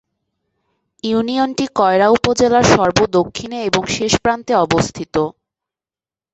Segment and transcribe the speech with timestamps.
[1.03, 5.15] ইউনিয়নটি কয়রা উপজেলার সর্ব দক্ষিণে এবং শেষ প্রান্তে অবস্থিত।